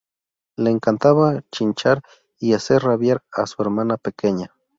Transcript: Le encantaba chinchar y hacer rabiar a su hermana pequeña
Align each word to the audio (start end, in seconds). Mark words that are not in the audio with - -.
Le 0.57 0.71
encantaba 0.71 1.43
chinchar 1.51 2.01
y 2.39 2.53
hacer 2.55 2.81
rabiar 2.81 3.23
a 3.35 3.45
su 3.45 3.61
hermana 3.61 3.97
pequeña 3.97 4.51